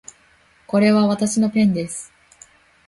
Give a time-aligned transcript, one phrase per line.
[0.65, 2.11] これはわたしのペンです